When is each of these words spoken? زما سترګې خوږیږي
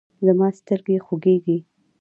زما 0.25 0.47
سترګې 0.59 0.97
خوږیږي 1.05 1.57